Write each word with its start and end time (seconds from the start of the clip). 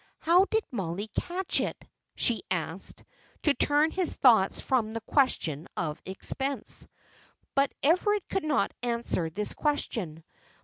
"How 0.17 0.45
did 0.45 0.63
Mollie 0.71 1.09
catch 1.13 1.59
it?" 1.61 1.77
she 2.15 2.41
asked, 2.49 3.03
to 3.43 3.53
turn 3.53 3.91
his 3.91 4.15
thoughts 4.15 4.59
from 4.59 4.93
the 4.93 5.01
question 5.01 5.67
of 5.77 6.01
expense. 6.07 6.87
But 7.53 7.71
Everard 7.83 8.27
could 8.27 8.43
not 8.45 8.73
answer 8.81 9.29
this 9.29 9.53
question. 9.53 10.23